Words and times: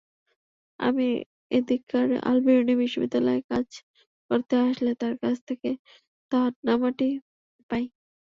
আমি 0.79 1.07
এদিককার 1.51 2.07
আলবিরুনি 2.29 2.73
বিশ্ববিদ্যালয়ে 2.81 3.41
কাজ 3.51 3.67
করতে 4.31 4.53
আসলে 4.65 4.91
তাঁর 5.01 5.15
কাছ 5.23 5.35
থেকে 5.47 5.69
দাওয়াতনামাটি 6.31 7.07
পাই। 7.69 7.83